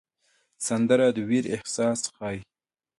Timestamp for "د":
1.15-1.17